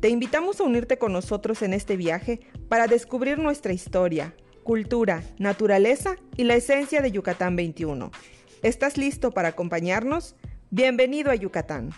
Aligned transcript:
Te 0.00 0.08
invitamos 0.08 0.58
a 0.58 0.64
unirte 0.64 0.96
con 0.96 1.12
nosotros 1.12 1.60
en 1.60 1.74
este 1.74 1.98
viaje 1.98 2.40
para 2.70 2.86
descubrir 2.86 3.38
nuestra 3.38 3.74
historia, 3.74 4.34
cultura, 4.62 5.22
naturaleza 5.38 6.16
y 6.38 6.44
la 6.44 6.54
esencia 6.54 7.02
de 7.02 7.12
Yucatán 7.12 7.54
21. 7.54 8.10
¿Estás 8.62 8.96
listo 8.96 9.30
para 9.30 9.48
acompañarnos? 9.48 10.36
Bienvenido 10.70 11.30
a 11.30 11.34
Yucatán. 11.34 11.90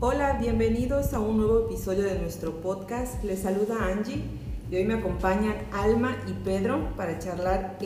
Hola, 0.00 0.36
bienvenidos 0.38 1.14
a 1.14 1.20
un 1.20 1.38
nuevo 1.38 1.70
episodio 1.70 2.02
de 2.02 2.18
nuestro 2.18 2.60
podcast. 2.60 3.24
Les 3.24 3.38
saluda 3.38 3.86
Angie 3.86 4.22
y 4.70 4.76
hoy 4.76 4.84
me 4.84 4.94
acompañan 4.94 5.54
Alma 5.72 6.18
y 6.28 6.32
Pedro 6.44 6.94
para 6.98 7.18
charlar 7.18 7.78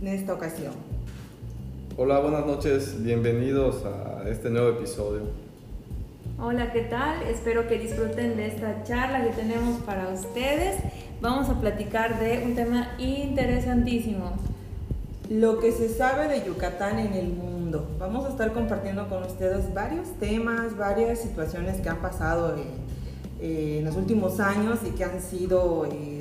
en 0.00 0.08
esta 0.08 0.34
ocasión. 0.34 0.72
Hola, 1.96 2.18
buenas 2.20 2.46
noches, 2.46 3.02
bienvenidos 3.02 3.84
a 3.84 4.28
este 4.28 4.50
nuevo 4.50 4.70
episodio. 4.70 5.22
Hola, 6.38 6.72
¿qué 6.72 6.82
tal? 6.82 7.22
Espero 7.22 7.66
que 7.66 7.78
disfruten 7.78 8.36
de 8.36 8.48
esta 8.48 8.84
charla 8.84 9.24
que 9.24 9.30
tenemos 9.30 9.80
para 9.80 10.08
ustedes. 10.08 10.76
Vamos 11.22 11.48
a 11.48 11.58
platicar 11.60 12.20
de 12.20 12.44
un 12.44 12.54
tema 12.54 12.94
interesantísimo. 12.98 14.32
Lo 15.30 15.58
que 15.58 15.72
se 15.72 15.88
sabe 15.88 16.28
de 16.28 16.46
Yucatán 16.46 16.98
en 16.98 17.14
el 17.14 17.28
mundo. 17.28 17.88
Vamos 17.98 18.26
a 18.26 18.28
estar 18.28 18.52
compartiendo 18.52 19.08
con 19.08 19.22
ustedes 19.22 19.72
varios 19.72 20.08
temas, 20.20 20.76
varias 20.76 21.20
situaciones 21.20 21.80
que 21.80 21.88
han 21.88 22.02
pasado 22.02 22.54
en 22.56 22.86
eh, 23.38 23.80
en 23.80 23.84
los 23.84 23.96
últimos 23.96 24.40
años 24.40 24.78
y 24.86 24.92
que 24.92 25.04
han 25.04 25.20
sido, 25.20 25.84
eh, 25.84 26.15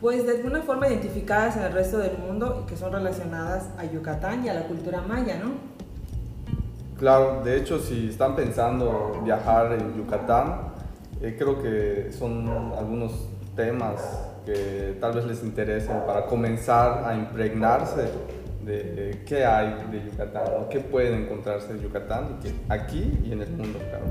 pues 0.00 0.26
de 0.26 0.36
alguna 0.36 0.62
forma 0.62 0.88
identificadas 0.88 1.56
en 1.56 1.64
el 1.64 1.72
resto 1.72 1.98
del 1.98 2.18
mundo 2.18 2.62
y 2.62 2.68
que 2.68 2.76
son 2.76 2.92
relacionadas 2.92 3.68
a 3.78 3.84
Yucatán 3.84 4.44
y 4.44 4.48
a 4.48 4.54
la 4.54 4.62
cultura 4.62 5.02
maya, 5.02 5.38
¿no? 5.42 5.52
Claro, 6.98 7.42
de 7.44 7.56
hecho, 7.56 7.78
si 7.78 8.08
están 8.08 8.34
pensando 8.34 9.20
viajar 9.24 9.72
en 9.72 9.96
Yucatán, 9.96 10.72
eh, 11.20 11.36
creo 11.38 11.62
que 11.62 12.12
son 12.12 12.72
algunos 12.76 13.12
temas 13.54 14.00
que 14.44 14.96
tal 15.00 15.14
vez 15.14 15.24
les 15.24 15.42
interesen 15.42 16.00
para 16.06 16.26
comenzar 16.26 17.04
a 17.04 17.14
impregnarse 17.14 18.08
de 18.64 19.22
qué 19.26 19.44
hay 19.44 19.74
de 19.90 20.04
Yucatán, 20.04 20.44
o 20.60 20.68
qué 20.68 20.80
pueden 20.80 21.22
encontrarse 21.22 21.70
en 21.70 21.80
Yucatán 21.80 22.38
aquí 22.68 23.18
y 23.24 23.32
en 23.32 23.42
el 23.42 23.50
mundo, 23.50 23.78
claro. 23.88 24.04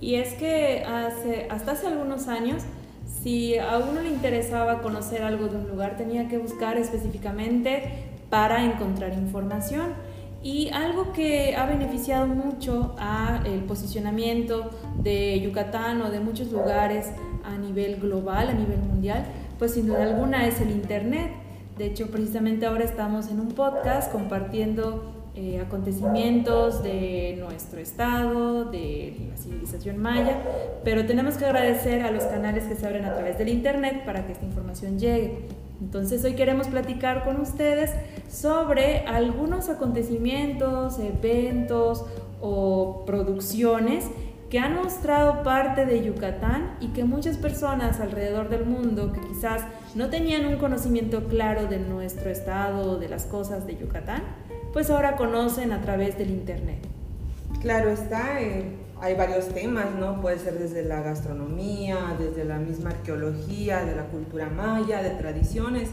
Y 0.00 0.16
es 0.16 0.34
que 0.34 0.84
hace, 0.84 1.46
hasta 1.48 1.72
hace 1.72 1.86
algunos 1.86 2.28
años, 2.28 2.64
si 3.06 3.58
a 3.58 3.78
uno 3.78 4.00
le 4.00 4.08
interesaba 4.08 4.82
conocer 4.82 5.22
algo 5.22 5.48
de 5.48 5.56
un 5.56 5.68
lugar, 5.68 5.96
tenía 5.96 6.28
que 6.28 6.38
buscar 6.38 6.76
específicamente 6.76 8.12
para 8.30 8.64
encontrar 8.64 9.12
información. 9.12 9.94
Y 10.42 10.70
algo 10.70 11.12
que 11.12 11.54
ha 11.54 11.66
beneficiado 11.66 12.26
mucho 12.26 12.96
a 12.98 13.42
el 13.44 13.60
posicionamiento 13.60 14.70
de 14.98 15.40
Yucatán 15.40 16.02
o 16.02 16.10
de 16.10 16.18
muchos 16.18 16.50
lugares 16.50 17.10
a 17.44 17.56
nivel 17.56 18.00
global, 18.00 18.48
a 18.48 18.52
nivel 18.52 18.78
mundial, 18.78 19.24
pues 19.58 19.74
sin 19.74 19.86
duda 19.86 20.02
alguna 20.02 20.48
es 20.48 20.60
el 20.60 20.70
Internet. 20.72 21.30
De 21.78 21.86
hecho, 21.86 22.10
precisamente 22.10 22.66
ahora 22.66 22.84
estamos 22.84 23.30
en 23.30 23.38
un 23.38 23.48
podcast 23.48 24.10
compartiendo 24.10 25.21
eh, 25.34 25.62
acontecimientos 25.64 26.82
de 26.82 27.36
nuestro 27.40 27.80
estado, 27.80 28.66
de 28.66 29.16
la 29.30 29.36
civilización 29.36 29.96
maya, 29.96 30.42
pero 30.84 31.06
tenemos 31.06 31.36
que 31.36 31.46
agradecer 31.46 32.02
a 32.02 32.10
los 32.10 32.24
canales 32.24 32.64
que 32.64 32.74
se 32.74 32.86
abren 32.86 33.06
a 33.06 33.14
través 33.14 33.38
del 33.38 33.48
Internet 33.48 34.04
para 34.04 34.26
que 34.26 34.32
esta 34.32 34.44
información 34.44 34.98
llegue. 34.98 35.46
Entonces 35.80 36.22
hoy 36.24 36.34
queremos 36.34 36.68
platicar 36.68 37.24
con 37.24 37.40
ustedes 37.40 37.90
sobre 38.30 39.06
algunos 39.06 39.68
acontecimientos, 39.68 40.98
eventos 40.98 42.04
o 42.40 43.04
producciones 43.06 44.04
que 44.52 44.58
han 44.58 44.74
mostrado 44.74 45.42
parte 45.42 45.86
de 45.86 46.04
Yucatán 46.04 46.76
y 46.78 46.88
que 46.88 47.04
muchas 47.04 47.38
personas 47.38 48.00
alrededor 48.00 48.50
del 48.50 48.66
mundo 48.66 49.10
que 49.14 49.20
quizás 49.20 49.62
no 49.94 50.10
tenían 50.10 50.44
un 50.44 50.58
conocimiento 50.58 51.24
claro 51.24 51.68
de 51.68 51.78
nuestro 51.78 52.28
estado 52.28 52.92
o 52.92 52.96
de 52.98 53.08
las 53.08 53.24
cosas 53.24 53.66
de 53.66 53.76
Yucatán, 53.76 54.22
pues 54.72 54.90
ahora 54.90 55.16
conocen 55.16 55.72
a 55.72 55.80
través 55.80 56.16
del 56.18 56.30
Internet. 56.30 56.86
Claro 57.60 57.90
está, 57.90 58.40
eh, 58.40 58.76
hay 59.00 59.14
varios 59.14 59.48
temas, 59.48 59.94
¿no? 59.98 60.20
Puede 60.20 60.38
ser 60.38 60.58
desde 60.58 60.84
la 60.84 61.02
gastronomía, 61.02 62.16
desde 62.18 62.44
la 62.44 62.58
misma 62.58 62.90
arqueología, 62.90 63.84
de 63.84 63.94
la 63.94 64.06
cultura 64.06 64.48
maya, 64.48 65.02
de 65.02 65.10
tradiciones, 65.10 65.90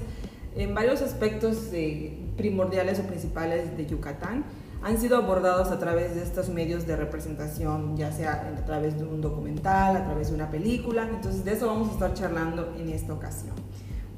en 0.55 0.73
varios 0.73 1.01
aspectos 1.01 1.69
eh, 1.73 2.17
primordiales 2.35 2.99
o 2.99 3.03
principales 3.03 3.77
de 3.77 3.85
Yucatán 3.85 4.43
han 4.81 4.97
sido 4.97 5.17
abordados 5.17 5.69
a 5.69 5.79
través 5.79 6.15
de 6.15 6.23
estos 6.23 6.49
medios 6.49 6.87
de 6.87 6.95
representación, 6.95 7.97
ya 7.97 8.11
sea 8.11 8.53
a 8.57 8.65
través 8.65 8.97
de 8.97 9.03
un 9.03 9.21
documental, 9.21 9.95
a 9.95 10.05
través 10.05 10.29
de 10.29 10.35
una 10.35 10.49
película. 10.49 11.07
Entonces 11.07 11.43
de 11.43 11.53
eso 11.53 11.67
vamos 11.67 11.89
a 11.89 11.91
estar 11.93 12.13
charlando 12.13 12.73
en 12.77 12.89
esta 12.89 13.13
ocasión. 13.13 13.55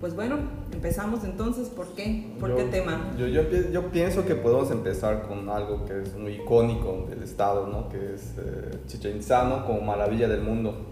Pues 0.01 0.15
bueno, 0.15 0.37
empezamos 0.73 1.23
entonces. 1.23 1.69
¿Por 1.69 1.89
qué? 1.89 2.33
¿Por 2.39 2.55
qué 2.55 2.63
tema? 2.63 3.11
Yo, 3.19 3.27
yo, 3.27 3.43
yo, 3.71 3.83
pienso 3.91 4.25
que 4.25 4.33
podemos 4.33 4.71
empezar 4.71 5.27
con 5.27 5.47
algo 5.47 5.85
que 5.85 6.01
es 6.01 6.17
muy 6.17 6.33
icónico 6.33 7.05
del 7.07 7.21
estado, 7.21 7.67
¿no? 7.67 7.87
que 7.87 8.15
es 8.15 8.33
eh, 8.39 8.79
Chichen 8.87 9.17
Itza, 9.17 9.43
¿no? 9.47 9.63
como 9.63 9.81
maravilla 9.81 10.27
del 10.27 10.41
mundo. 10.41 10.87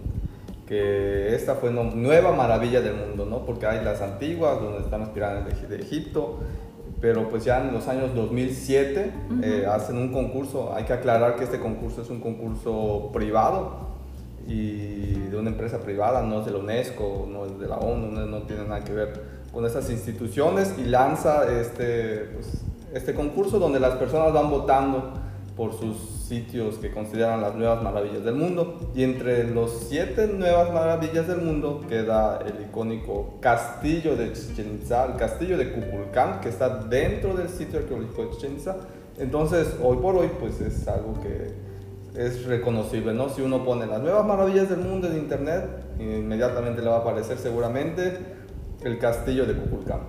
Que 0.64 1.34
esta 1.34 1.56
fue 1.56 1.70
una 1.70 1.82
nueva 1.82 2.32
maravilla 2.32 2.80
del 2.80 2.94
mundo, 2.94 3.26
¿no? 3.26 3.44
porque 3.44 3.66
hay 3.66 3.84
las 3.84 4.00
antiguas, 4.00 4.60
donde 4.60 4.78
están 4.78 5.00
las 5.00 5.08
pirámides 5.08 5.68
de, 5.68 5.80
Egipto, 5.80 6.38
pero 7.00 7.28
pues 7.28 7.44
ya 7.44 7.66
en 7.66 7.72
los 7.72 7.88
años 7.88 8.14
2007 8.14 9.12
eh, 9.42 9.66
hacen 9.68 9.96
un 9.96 10.12
concurso. 10.12 10.72
Hay 10.72 10.84
que 10.84 10.92
aclarar 10.92 11.34
que 11.34 11.42
este 11.42 11.58
concurso 11.58 12.02
es 12.02 12.10
un 12.10 12.20
concurso 12.20 13.10
privado 13.12 13.88
y 14.46 15.14
de 15.14 15.36
empresa 15.60 15.84
privada, 15.84 16.22
no 16.22 16.40
es 16.40 16.46
de 16.46 16.52
la 16.52 16.58
UNESCO, 16.58 17.28
no 17.30 17.44
es 17.44 17.58
de 17.58 17.68
la 17.68 17.76
ONU, 17.76 18.06
no, 18.26 18.42
tiene 18.42 18.64
nada 18.64 18.82
que 18.82 18.94
ver 18.94 19.12
con 19.52 19.66
esas 19.66 19.90
instituciones 19.90 20.74
y 20.78 20.84
lanza 20.84 21.52
este, 21.60 22.30
pues, 22.32 22.62
este 22.94 23.14
concurso 23.14 23.58
donde 23.58 23.78
las 23.78 23.96
personas 23.96 24.32
van 24.32 24.48
votando 24.48 25.12
por 25.56 25.78
sus 25.78 25.98
sitios 25.98 26.76
que 26.76 26.90
consideran 26.90 27.42
las 27.42 27.54
nuevas 27.54 27.82
maravillas 27.82 28.24
del 28.24 28.36
mundo. 28.36 28.78
Y 28.94 29.02
entre 29.02 29.44
los 29.44 29.86
siete 29.88 30.28
nuevas 30.28 30.72
maravillas 30.72 31.28
del 31.28 31.42
mundo 31.42 31.82
queda 31.86 32.38
el 32.46 32.68
icónico 32.68 33.34
castillo 33.40 34.16
de 34.16 34.32
Chichen 34.32 34.78
Itza, 34.80 35.04
el 35.04 35.16
castillo 35.16 35.58
de 35.58 35.72
Kukulcán, 35.72 36.40
que 36.40 36.48
está 36.48 36.84
dentro 36.84 37.34
del 37.34 37.50
sitio 37.50 37.80
arqueológico 37.80 38.22
de 38.22 38.30
Chichen 38.30 38.52
Itza. 38.54 38.76
Entonces, 39.18 39.76
hoy 39.82 39.98
por 39.98 40.16
hoy, 40.16 40.30
pues 40.40 40.58
es 40.62 40.88
algo 40.88 41.20
que 41.20 41.69
es 42.14 42.44
reconocible, 42.44 43.12
¿no? 43.12 43.28
Si 43.28 43.42
uno 43.42 43.64
pone 43.64 43.86
las 43.86 44.00
nuevas 44.00 44.26
maravillas 44.26 44.68
del 44.68 44.80
mundo 44.80 45.06
en 45.08 45.18
internet, 45.18 45.68
inmediatamente 45.98 46.82
le 46.82 46.88
va 46.88 46.96
a 46.96 47.00
aparecer 47.00 47.38
seguramente 47.38 48.18
el 48.82 48.98
castillo 48.98 49.46
de 49.46 49.54
Kukulcán. 49.54 50.00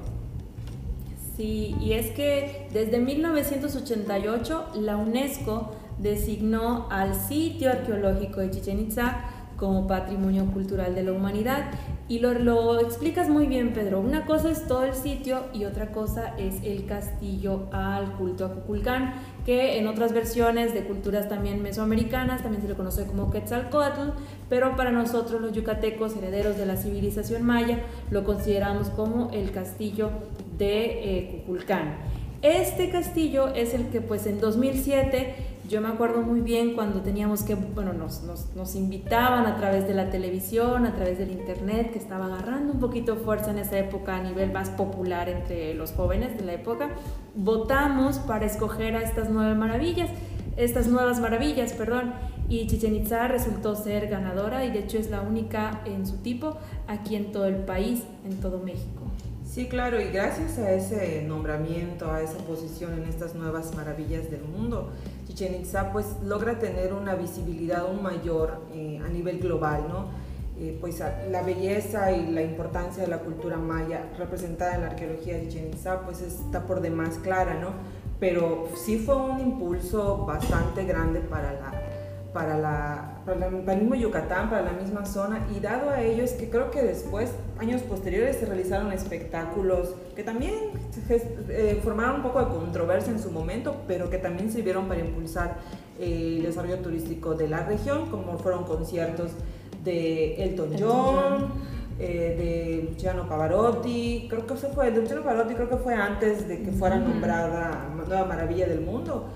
Sí, 1.36 1.76
y 1.80 1.94
es 1.94 2.12
que 2.12 2.68
desde 2.74 3.00
1988 3.00 4.68
la 4.76 4.98
UNESCO 4.98 5.72
designó 5.98 6.88
al 6.90 7.16
sitio 7.16 7.70
arqueológico 7.70 8.42
de 8.42 8.52
Chichen 8.52 8.80
Itza 8.80 9.22
como 9.58 9.88
patrimonio 9.88 10.46
cultural 10.48 10.96
de 10.96 11.04
la 11.04 11.14
humanidad. 11.14 11.72
Y 12.12 12.20
lo, 12.20 12.34
lo, 12.34 12.82
explicas 12.82 13.30
muy 13.30 13.46
bien, 13.46 13.72
Pedro. 13.72 14.02
Una 14.02 14.26
cosa 14.26 14.52
es 14.52 14.68
todo 14.68 14.84
el 14.84 14.94
sitio 14.94 15.46
y 15.54 15.64
otra 15.64 15.94
cosa 15.94 16.34
es 16.38 16.56
el 16.62 16.86
castillo 16.86 17.70
al 17.72 18.18
culto 18.18 18.44
a 18.44 18.54
Kukulcán, 18.54 19.14
que 19.46 19.80
en 19.80 19.88
otras 19.88 20.12
versiones 20.12 20.74
de 20.74 20.84
culturas 20.84 21.30
también 21.30 21.64
mesoamericanas 21.64 22.44
también 22.44 22.64
se 22.64 22.68
le 22.68 22.76
conoce 22.76 23.06
como 23.06 23.32
Quetzalcoatl, 23.32 24.10
pero 24.50 24.76
para 24.76 24.92
nosotros 24.92 25.40
los 25.40 25.54
yucatecos, 25.54 26.18
herederos 26.18 26.58
de 26.58 26.66
la 26.66 26.76
civilización 26.76 27.44
maya, 27.44 27.80
lo 28.10 28.26
consideramos 28.26 28.90
como 28.90 29.30
el 29.32 29.54
castillo 29.54 30.10
de 30.58 31.18
eh, 31.18 31.28
Kukulcán. 31.32 31.96
Este 32.42 32.90
castillo 32.90 33.54
es 33.54 33.74
el 33.74 33.88
que 33.88 34.02
pues 34.02 34.26
en 34.26 34.42
2007 34.42 35.51
yo 35.72 35.80
me 35.80 35.88
acuerdo 35.88 36.22
muy 36.22 36.42
bien 36.42 36.76
cuando 36.76 37.00
teníamos 37.02 37.44
que, 37.44 37.56
bueno, 37.56 37.94
nos, 37.94 38.24
nos, 38.24 38.54
nos, 38.56 38.76
invitaban 38.76 39.46
a 39.46 39.56
través 39.56 39.88
de 39.88 39.94
la 39.94 40.10
televisión, 40.10 40.86
a 40.86 40.94
través 40.94 41.18
del 41.18 41.32
internet, 41.32 41.92
que 41.94 41.98
estaba 41.98 42.26
agarrando 42.26 42.74
un 42.74 42.80
poquito 42.82 43.16
fuerza 43.16 43.52
en 43.52 43.60
esa 43.60 43.80
época 43.80 44.18
a 44.18 44.22
nivel 44.22 44.52
más 44.52 44.70
popular 44.70 45.30
entre 45.30 45.74
los 45.74 45.94
jóvenes 45.94 46.38
de 46.38 46.44
la 46.44 46.54
época. 46.54 46.90
Votamos 47.36 48.20
para 48.20 48.46
escoger 48.46 48.98
a 48.98 49.02
estas 49.02 49.30
nueve 49.30 49.56
maravillas. 49.56 50.10
estas 50.58 50.88
nuevas 50.88 51.22
maravillas, 51.22 51.72
perdón. 51.72 52.14
Y 52.50 52.68
Chichen 52.68 52.94
Itza 52.94 53.30
resultó 53.30 53.76
ser 53.76 54.10
ganadora 54.10 54.66
y 54.66 54.72
de 54.72 54.80
hecho 54.80 54.98
es 54.98 55.10
la 55.10 55.22
única 55.22 55.82
en 55.86 56.06
su 56.06 56.18
tipo 56.18 56.58
aquí 56.88 57.16
en 57.16 57.32
todo 57.32 57.46
el 57.46 57.56
país, 57.64 58.04
en 58.26 58.42
todo 58.42 58.60
México. 58.60 59.04
Sí, 59.52 59.68
claro, 59.68 60.00
y 60.00 60.06
gracias 60.06 60.58
a 60.60 60.72
ese 60.72 61.24
nombramiento, 61.24 62.10
a 62.10 62.22
esa 62.22 62.38
posición 62.38 62.94
en 62.94 63.04
estas 63.04 63.36
nuevas 63.36 63.76
maravillas 63.76 64.32
del 64.32 64.44
mundo, 64.44 64.92
Chichen 65.32 65.56
Itza 65.56 65.94
pues 65.94 66.18
logra 66.26 66.60
tener 66.60 66.94
una 66.94 67.16
visibilidad 67.16 67.82
aún 67.82 68.04
mayor 68.04 68.62
eh, 68.74 69.00
a 69.04 69.08
nivel 69.08 69.40
global, 69.40 69.86
¿no? 69.88 70.10
Eh, 70.60 70.78
pues 70.80 71.02
la 71.30 71.42
belleza 71.42 72.12
y 72.12 72.32
la 72.32 72.42
importancia 72.42 73.04
de 73.04 73.10
la 73.10 73.20
cultura 73.20 73.56
maya 73.58 74.10
representada 74.18 74.76
en 74.76 74.82
la 74.82 74.88
arqueología 74.88 75.38
de 75.38 75.48
Chichen 75.48 75.70
Itza 75.70 76.02
pues 76.02 76.22
está 76.22 76.68
por 76.68 76.82
demás 76.82 77.18
clara, 77.24 77.60
¿no? 77.60 77.70
Pero 78.20 78.68
sí 78.76 78.98
fue 79.00 79.16
un 79.16 79.40
impulso 79.40 80.26
bastante 80.26 80.84
grande 80.84 81.22
para 81.22 81.54
la, 81.54 81.72
para, 82.34 82.58
la, 82.58 83.20
para, 83.26 83.48
el 83.48 83.82
mismo 83.82 83.96
Yucatán, 83.96 84.50
para 84.50 84.62
la 84.62 84.72
misma 84.72 85.06
zona, 85.06 85.46
y 85.56 85.60
dado 85.60 85.90
a 85.90 86.02
ello 86.02 86.24
es 86.24 86.34
que 86.34 86.50
creo 86.50 86.72
que 86.72 86.82
después, 86.82 87.32
años 87.60 87.82
posteriores, 87.82 88.38
se 88.38 88.46
realizaron 88.46 88.92
espectáculos 88.94 89.96
que 90.16 90.24
también 90.24 90.54
eh, 91.10 91.80
formaron 91.84 92.18
un 92.18 92.24
poco 92.24 92.40
de 92.40 92.48
controversia 92.48 93.12
en 93.12 93.20
su 93.20 93.32
momento, 93.32 93.76
pero 93.88 94.10
que 94.10 94.18
también 94.18 94.52
sirvieron 94.52 94.88
para 94.88 95.02
impulsar 95.02 95.58
eh, 96.00 96.38
el 96.38 96.44
desarrollo 96.44 96.80
turístico 96.80 97.36
de 97.36 97.50
la 97.50 97.66
región, 97.66 98.10
como 98.10 98.38
fueron 98.38 98.64
conciertos 98.64 99.32
de 99.84 100.42
Elton 100.44 100.70
John, 100.80 101.52
eh, 102.00 102.84
de 102.84 102.90
Luciano 102.92 103.28
Pavarotti, 103.28 104.28
creo 104.30 104.48
que 104.48 104.56
fue, 104.56 104.88
el 104.88 104.96
de 104.96 105.02
Luciano 105.02 105.24
Pavarotti 105.24 105.54
creo 105.54 105.70
que 105.70 105.78
fue 105.78 105.96
antes 105.96 106.48
de 106.48 106.64
que 106.64 106.72
fuera 106.72 106.98
nombrada 106.98 107.90
Nueva 107.96 108.26
Maravilla 108.26 108.68
del 108.68 108.82
Mundo 108.82 109.28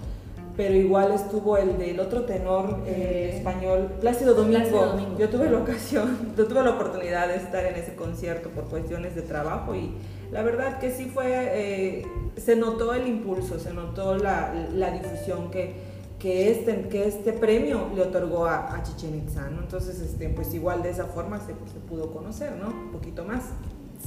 pero 0.58 0.74
igual 0.74 1.12
estuvo 1.12 1.58
el 1.58 1.78
del 1.78 2.00
otro 2.00 2.24
tenor 2.24 2.80
eh, 2.86 3.34
español, 3.36 3.92
Plácido 4.00 4.34
Domingo. 4.34 4.98
Yo 5.18 5.30
tuve 5.30 5.50
la 5.50 5.58
ocasión, 5.58 6.34
yo 6.38 6.48
tuve 6.48 6.64
la 6.64 6.72
oportunidad 6.72 7.28
de 7.28 7.36
estar 7.36 7.66
en 7.66 7.76
ese 7.76 7.96
concierto 7.96 8.50
por 8.50 8.66
cuestiones 8.66 9.16
de 9.16 9.22
trabajo 9.22 9.76
y 9.76 9.94
la 10.32 10.42
verdad 10.44 10.80
que 10.80 10.92
sí 10.92 11.06
fue, 11.06 11.26
eh, 11.28 12.08
se 12.38 12.56
notó 12.56 12.94
el 12.94 13.08
impulso, 13.08 13.60
se 13.60 13.74
notó 13.74 14.18
la, 14.18 14.54
la 14.74 14.92
difusión 14.92 15.52
que, 15.52 15.74
que, 16.20 16.52
este, 16.52 16.88
que 16.90 17.08
este 17.08 17.34
premio 17.34 17.90
le 17.94 18.02
otorgó 18.02 18.46
a, 18.46 18.76
a 18.76 18.84
Chichen 18.84 19.16
Itza, 19.16 19.50
¿no? 19.50 19.62
Entonces, 19.62 20.00
este, 20.00 20.30
pues 20.30 20.54
igual 20.54 20.82
de 20.82 20.90
esa 20.90 21.06
forma 21.06 21.40
se, 21.40 21.48
se 21.48 21.80
pudo 21.88 22.12
conocer, 22.12 22.54
¿no? 22.54 22.70
Un 22.70 22.92
poquito 22.92 23.24
más. 23.26 23.44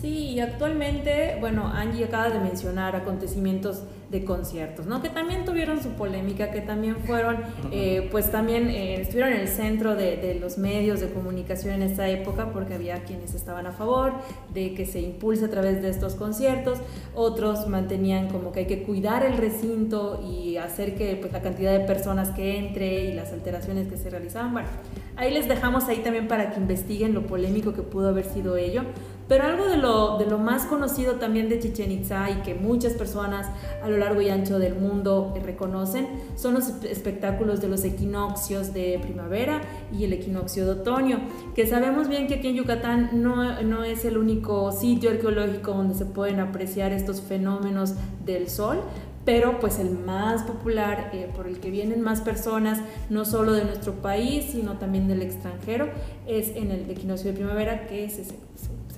Sí, 0.00 0.30
y 0.30 0.40
actualmente, 0.40 1.38
bueno, 1.40 1.66
Angie 1.66 2.04
acaba 2.04 2.30
de 2.30 2.38
mencionar 2.38 2.94
acontecimientos 2.94 3.82
de 4.10 4.24
conciertos, 4.24 4.86
¿no? 4.86 5.02
Que 5.02 5.08
también 5.08 5.44
tuvieron 5.44 5.82
su 5.82 5.90
polémica, 5.90 6.50
que 6.50 6.60
también 6.60 6.96
fueron, 6.96 7.38
eh, 7.72 8.08
pues 8.10 8.30
también 8.30 8.68
eh, 8.70 9.00
estuvieron 9.02 9.34
en 9.34 9.40
el 9.40 9.48
centro 9.48 9.96
de, 9.96 10.16
de, 10.16 10.36
los 10.36 10.56
medios 10.56 11.00
de 11.00 11.10
comunicación 11.10 11.74
en 11.74 11.82
esta 11.82 12.08
época, 12.08 12.50
porque 12.52 12.74
había 12.74 13.02
quienes 13.04 13.34
estaban 13.34 13.66
a 13.66 13.72
favor 13.72 14.12
de 14.54 14.72
que 14.72 14.86
se 14.86 15.00
impulse 15.00 15.44
a 15.44 15.50
través 15.50 15.82
de 15.82 15.90
estos 15.90 16.14
conciertos, 16.14 16.78
otros 17.14 17.66
mantenían 17.68 18.28
como 18.28 18.52
que 18.52 18.60
hay 18.60 18.66
que 18.66 18.84
cuidar 18.84 19.26
el 19.26 19.36
recinto 19.36 20.22
y 20.26 20.56
hacer 20.56 20.94
que 20.94 21.16
pues, 21.16 21.32
la 21.32 21.42
cantidad 21.42 21.72
de 21.76 21.80
personas 21.80 22.30
que 22.30 22.56
entre 22.56 23.04
y 23.04 23.14
las 23.14 23.32
alteraciones 23.32 23.88
que 23.88 23.98
se 23.98 24.08
realizaban, 24.08 24.52
bueno, 24.52 24.68
ahí 25.16 25.34
les 25.34 25.48
dejamos 25.48 25.84
ahí 25.84 25.98
también 25.98 26.28
para 26.28 26.52
que 26.52 26.60
investiguen 26.60 27.12
lo 27.12 27.26
polémico 27.26 27.74
que 27.74 27.82
pudo 27.82 28.08
haber 28.08 28.24
sido 28.24 28.56
ello, 28.56 28.84
pero 29.28 29.44
algo 29.44 29.66
de 29.68 29.76
lo, 29.76 30.38
más 30.38 30.64
conocido 30.64 31.14
también 31.14 31.48
de 31.48 31.58
Chichen 31.58 31.92
Itza 31.92 32.30
y 32.30 32.42
que 32.42 32.54
muchas 32.54 32.94
personas 32.94 33.46
a 33.82 33.88
lo 33.88 33.98
largo 33.98 34.22
y 34.22 34.30
ancho 34.30 34.58
del 34.58 34.74
mundo 34.74 35.34
reconocen 35.44 36.08
son 36.36 36.54
los 36.54 36.68
espectáculos 36.84 37.60
de 37.60 37.68
los 37.68 37.84
equinoccios 37.84 38.72
de 38.72 38.98
primavera 39.02 39.60
y 39.92 40.04
el 40.04 40.12
equinoccio 40.12 40.64
de 40.64 40.80
otoño, 40.80 41.20
que 41.54 41.66
sabemos 41.66 42.08
bien 42.08 42.26
que 42.26 42.36
aquí 42.36 42.48
en 42.48 42.54
Yucatán 42.54 43.10
no, 43.22 43.62
no 43.62 43.84
es 43.84 44.04
el 44.04 44.16
único 44.16 44.72
sitio 44.72 45.10
arqueológico 45.10 45.72
donde 45.72 45.94
se 45.94 46.06
pueden 46.06 46.40
apreciar 46.40 46.92
estos 46.92 47.20
fenómenos 47.20 47.94
del 48.24 48.48
sol, 48.48 48.80
pero 49.28 49.60
pues 49.60 49.78
el 49.78 49.90
más 49.90 50.42
popular, 50.44 51.10
eh, 51.12 51.30
por 51.36 51.46
el 51.46 51.60
que 51.60 51.70
vienen 51.70 52.00
más 52.00 52.22
personas, 52.22 52.80
no 53.10 53.26
solo 53.26 53.52
de 53.52 53.64
nuestro 53.64 53.92
país, 53.94 54.46
sino 54.52 54.78
también 54.78 55.06
del 55.06 55.20
extranjero, 55.20 55.90
es 56.26 56.56
en 56.56 56.70
el 56.70 56.88
equinoccio 56.90 57.32
de 57.32 57.36
primavera, 57.36 57.86
que 57.86 58.06
es 58.06 58.18
ese, 58.18 58.34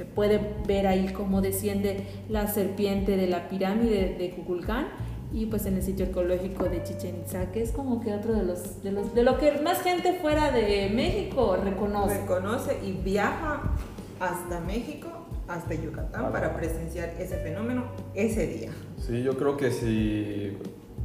se 0.00 0.06
puede 0.06 0.40
ver 0.66 0.86
ahí 0.86 1.12
cómo 1.12 1.42
desciende 1.42 2.06
la 2.30 2.46
serpiente 2.46 3.18
de 3.18 3.26
la 3.26 3.50
pirámide 3.50 4.16
de 4.18 4.30
Kukulcán 4.30 4.86
y 5.30 5.44
pues 5.44 5.66
en 5.66 5.74
el 5.74 5.82
sitio 5.82 6.06
arqueológico 6.06 6.64
de 6.64 6.82
Chichen 6.82 7.16
Itza, 7.16 7.52
que 7.52 7.60
es 7.60 7.70
como 7.70 8.00
que 8.00 8.14
otro 8.14 8.32
de 8.32 8.42
los, 8.42 8.82
de 8.82 8.92
los 8.92 9.14
de 9.14 9.22
lo 9.22 9.36
que 9.36 9.60
más 9.60 9.82
gente 9.82 10.14
fuera 10.14 10.52
de 10.52 10.88
México 10.88 11.54
reconoce. 11.62 12.18
Reconoce 12.22 12.78
y 12.82 12.92
viaja 12.92 13.74
hasta 14.20 14.60
México, 14.60 15.08
hasta 15.46 15.74
Yucatán 15.74 16.32
para 16.32 16.56
presenciar 16.56 17.10
ese 17.18 17.36
fenómeno 17.36 17.84
ese 18.14 18.46
día. 18.46 18.70
Sí, 18.96 19.22
yo 19.22 19.36
creo 19.36 19.58
que 19.58 19.70
si 19.70 20.56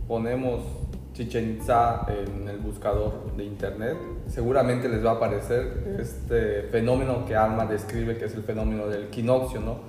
ponemos 0.07 0.61
Chichen 1.15 1.51
Itza 1.51 2.05
en 2.09 2.49
el 2.49 2.57
buscador 2.57 3.31
de 3.37 3.45
internet, 3.45 3.95
seguramente 4.27 4.89
les 4.89 5.03
va 5.03 5.11
a 5.11 5.13
aparecer 5.13 5.97
este 5.97 6.63
fenómeno 6.63 7.25
que 7.25 7.33
Alma 7.37 7.65
describe, 7.65 8.17
que 8.17 8.25
es 8.25 8.35
el 8.35 8.43
fenómeno 8.43 8.87
del 8.87 9.07
quinoccio, 9.07 9.61
¿no? 9.61 9.79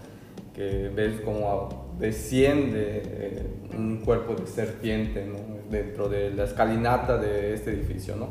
que 0.55 0.89
ves 0.95 1.21
como 1.23 1.97
desciende 1.99 3.03
eh, 3.05 3.47
un 3.77 4.03
cuerpo 4.05 4.35
de 4.37 4.47
serpiente 4.47 5.27
dentro 5.69 6.09
de 6.09 6.31
la 6.31 6.45
escalinata 6.45 7.19
de 7.19 7.55
este 7.55 7.73
edificio. 7.73 8.15
¿no? 8.15 8.29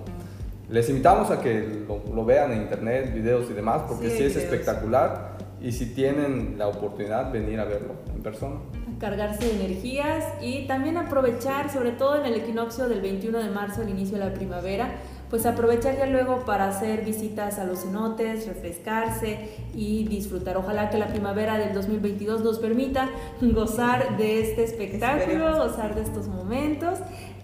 Les 0.69 0.89
invitamos 0.89 1.29
a 1.31 1.41
que 1.41 1.85
lo, 1.87 2.23
vean 2.23 2.53
en 2.53 2.61
internet, 2.61 3.13
videos 3.13 3.51
y 3.51 3.53
demás, 3.53 3.81
porque 3.89 4.09
sí, 4.09 4.23
es 4.23 4.37
espectacular 4.37 5.37
y 5.59 5.73
si 5.73 5.87
tienen 5.87 6.55
la 6.57 6.69
oportunidad, 6.69 7.29
venir 7.29 7.59
a 7.59 7.65
verlo 7.65 7.95
en 8.15 8.23
persona 8.23 8.55
cargarse 8.99 9.45
de 9.45 9.65
energías 9.65 10.23
y 10.41 10.67
también 10.67 10.97
aprovechar, 10.97 11.71
sobre 11.71 11.91
todo 11.91 12.19
en 12.19 12.25
el 12.25 12.35
equinoccio 12.35 12.87
del 12.87 13.01
21 13.01 13.39
de 13.39 13.49
marzo, 13.49 13.81
al 13.81 13.89
inicio 13.89 14.17
de 14.17 14.25
la 14.25 14.33
primavera, 14.33 14.89
pues 15.29 15.45
aprovechar 15.45 15.97
ya 15.97 16.05
luego 16.05 16.45
para 16.45 16.69
hacer 16.69 17.03
visitas 17.03 17.57
a 17.59 17.65
los 17.65 17.83
cenotes, 17.83 18.47
refrescarse 18.47 19.49
y 19.73 20.05
disfrutar. 20.07 20.57
Ojalá 20.57 20.89
que 20.89 20.97
la 20.97 21.07
primavera 21.07 21.57
del 21.57 21.73
2022 21.73 22.43
nos 22.43 22.59
permita 22.59 23.09
gozar 23.41 24.17
de 24.17 24.41
este 24.41 24.63
espectáculo, 24.63 25.57
gozar 25.57 25.95
de 25.95 26.03
estos 26.03 26.27
momentos. 26.27 26.99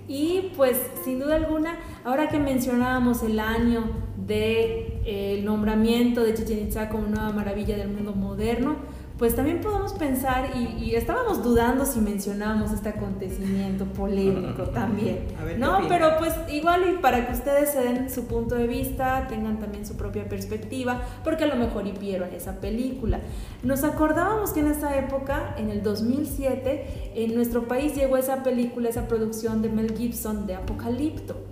Y 0.07 0.51
pues 0.57 0.77
sin 1.05 1.19
duda 1.19 1.35
alguna, 1.35 1.77
ahora 2.03 2.27
que 2.27 2.37
mencionábamos 2.39 3.23
el 3.23 3.39
año 3.39 3.81
del 4.17 4.27
de, 4.27 5.01
eh, 5.05 5.41
nombramiento 5.43 6.21
de 6.21 6.33
Chichen 6.33 6.67
Itza 6.67 6.89
como 6.89 7.07
nueva 7.07 7.31
maravilla 7.31 7.77
del 7.77 7.89
mundo 7.89 8.13
moderno, 8.13 8.75
pues 9.21 9.35
también 9.35 9.61
podemos 9.61 9.93
pensar, 9.93 10.49
y, 10.55 10.95
estábamos 10.95 11.43
dudando 11.43 11.85
si 11.85 11.99
mencionábamos 11.99 12.71
este 12.71 12.89
acontecimiento 12.89 13.85
polémico 13.85 14.63
también, 14.73 15.27
¿no? 15.59 15.81
Pero 15.87 16.17
pues 16.17 16.33
igual 16.51 16.89
y 16.89 16.97
para 16.97 17.27
que 17.27 17.33
ustedes 17.33 17.69
se 17.69 17.83
den 17.83 18.09
su 18.09 18.25
punto 18.25 18.55
de 18.55 18.65
vista, 18.65 19.27
tengan 19.29 19.59
también 19.59 19.85
su 19.85 19.95
propia 19.95 20.27
perspectiva, 20.27 21.01
porque 21.23 21.43
a 21.43 21.47
lo 21.47 21.55
mejor 21.55 21.85
y 21.85 21.91
vieron 21.91 22.33
esa 22.33 22.59
película. 22.59 23.19
Nos 23.61 23.83
acordábamos 23.83 24.53
que 24.53 24.61
en 24.61 24.71
esa 24.71 24.97
época, 24.97 25.53
en 25.55 25.69
el 25.69 25.83
2007, 25.83 27.11
en 27.13 27.35
nuestro 27.35 27.67
país 27.67 27.93
llegó 27.93 28.17
esa 28.17 28.41
película, 28.41 28.89
esa 28.89 29.07
producción 29.07 29.61
de 29.61 29.69
Mel 29.69 29.95
Gibson 29.95 30.47
de 30.47 30.55
Apocalipto 30.55 31.50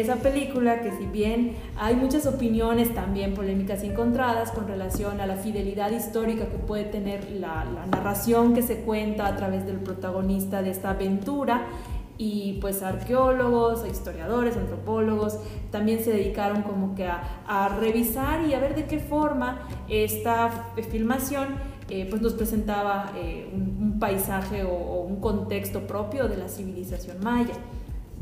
esa 0.00 0.16
película 0.16 0.80
que 0.80 0.90
si 0.92 1.06
bien 1.06 1.52
hay 1.76 1.94
muchas 1.94 2.26
opiniones 2.26 2.92
también 2.94 3.34
polémicas 3.34 3.82
encontradas 3.84 4.50
con 4.50 4.66
relación 4.66 5.20
a 5.20 5.26
la 5.26 5.36
fidelidad 5.36 5.92
histórica 5.92 6.46
que 6.46 6.58
puede 6.58 6.84
tener 6.84 7.30
la, 7.30 7.64
narración 7.90 8.54
que 8.54 8.62
se 8.62 8.78
cuenta 8.78 9.26
a 9.26 9.36
través 9.36 9.66
del 9.66 9.76
protagonista 9.76 10.62
de 10.62 10.70
esta 10.70 10.90
aventura, 10.90 11.66
y 12.16 12.58
pues 12.60 12.82
arqueólogos, 12.82 13.84
historiadores, 13.90 14.56
antropólogos 14.56 15.38
también 15.72 15.98
se 15.98 16.12
dedicaron 16.12 16.62
como 16.62 16.94
que 16.94 17.08
a, 17.08 17.76
revisar 17.80 18.46
y 18.46 18.54
a 18.54 18.60
ver 18.60 18.76
de 18.76 18.84
qué 18.84 19.00
forma 19.00 19.66
esta 19.88 20.70
filmación 20.90 21.56
eh, 21.90 22.06
pues 22.08 22.22
nos 22.22 22.34
presentaba 22.34 23.12
eh, 23.16 23.50
un, 23.52 23.98
paisaje 23.98 24.62
o 24.64 25.02
un 25.02 25.16
contexto 25.16 25.86
propio 25.86 26.28
de 26.28 26.36
la 26.36 26.48
civilización 26.48 27.18
maya. 27.20 27.54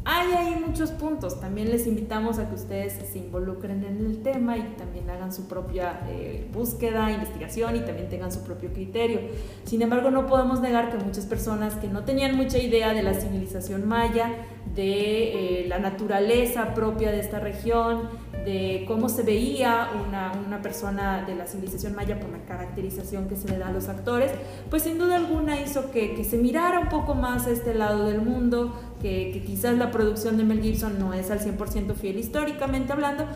Hay 0.05 0.33
ahí 0.33 0.63
muchos 0.67 0.91
puntos. 0.91 1.41
También 1.41 1.71
les 1.71 1.87
invitamos 1.87 2.39
a 2.39 2.49
que 2.49 2.57
ustedes 2.57 2.95
se 2.95 3.19
involucren 3.19 3.85
en 3.85 4.05
el 4.05 4.23
tema 4.23 4.57
y 4.57 4.63
también 4.77 5.09
hagan 5.09 5.33
su 5.33 5.47
propia 5.47 6.01
eh, 6.09 6.49
búsqueda, 6.53 7.11
investigación 7.13 7.77
y 7.77 7.81
también 7.81 8.09
tengan 8.09 8.33
su 8.33 8.43
propio 8.43 8.73
criterio. 8.73 9.21
Sin 9.65 9.81
embargo, 9.81 10.11
no 10.11 10.27
podemos 10.27 10.61
negar 10.61 10.91
que 10.91 11.03
muchas 11.03 11.27
personas 11.27 11.77
que 11.77 11.87
no 11.87 12.05
tenían 12.05 12.37
mucha 12.37 12.59
idea 12.59 12.93
de 12.93 13.03
la 13.03 13.15
civilización 13.15 13.87
maya, 13.87 14.31
de 14.75 15.61
eh, 15.63 15.69
la 15.69 15.79
naturaleza 15.79 16.75
propia 16.75 17.13
de 17.13 17.21
esta 17.21 17.39
región, 17.39 18.09
de 18.45 18.85
cómo 18.87 19.09
se 19.09 19.23
veía 19.23 19.91
una, 20.07 20.33
una, 20.47 20.63
persona 20.63 21.25
de 21.25 21.35
la 21.35 21.47
civilización 21.47 21.95
maya 21.95 22.19
por 22.19 22.31
la 22.31 22.39
caracterización 22.45 23.29
que 23.29 23.37
se 23.37 23.49
le 23.49 23.59
da 23.59 23.69
a 23.69 23.73
los 23.73 23.89
actores, 23.89 24.31
pues 24.71 24.83
sin 24.83 24.99
duda 24.99 25.17
alguna 25.17 25.61
hizo 25.61 25.91
que, 25.91 26.15
que 26.15 26.25
se 26.25 26.39
mirara 26.39 26.81
un 26.81 26.89
poco 26.89 27.15
más 27.15 27.47
a 27.47 27.51
este 27.51 27.75
lado 27.75 28.07
del 28.07 28.21
mundo, 28.21 28.75
que, 29.01 29.31
que, 29.33 29.43
quizás 29.45 29.77
la 29.79 29.91
producción 29.91 30.37
de 30.37 30.45
Mel 30.45 30.63
Gibson 30.63 30.99
no 30.99 31.15
es 31.15 31.31
al 31.31 31.41
100% 31.41 31.95
fiel 31.95 32.19
históricamente 32.19 32.93
hablando, 32.93 33.27